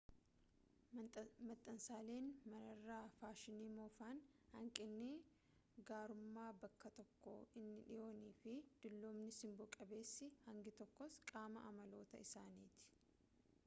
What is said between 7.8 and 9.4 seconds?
dhiyoon fi dullumni